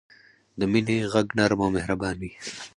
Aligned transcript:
د 0.59 0.61
مینې 0.71 0.97
ږغ 1.11 1.27
نرم 1.37 1.59
او 1.65 1.69
مهربان 1.77 2.15
وي. 2.21 2.31